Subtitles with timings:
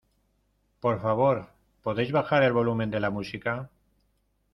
[0.79, 1.49] Por favor,
[1.83, 3.69] ¿podéis bajar el volumen de la música?